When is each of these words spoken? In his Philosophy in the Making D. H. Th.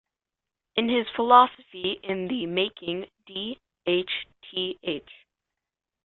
In 0.77 0.89
his 0.89 1.05
Philosophy 1.15 1.99
in 2.01 2.27
the 2.27 2.47
Making 2.47 3.05
D. 3.27 3.59
H. 3.85 4.09
Th. 4.49 5.07